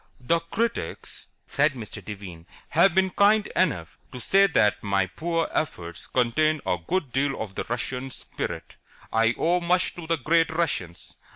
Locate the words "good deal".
6.87-7.39